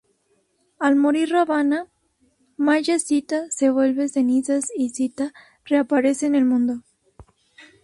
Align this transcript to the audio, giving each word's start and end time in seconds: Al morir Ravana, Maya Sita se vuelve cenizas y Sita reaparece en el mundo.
Al 0.79 0.95
morir 0.95 1.29
Ravana, 1.29 1.87
Maya 2.57 2.97
Sita 2.97 3.43
se 3.51 3.69
vuelve 3.69 4.09
cenizas 4.09 4.71
y 4.75 4.89
Sita 4.89 5.31
reaparece 5.63 6.25
en 6.25 6.33
el 6.33 6.43
mundo. 6.45 6.81